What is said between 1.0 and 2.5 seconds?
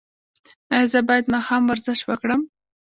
باید ماښام ورزش وکړم؟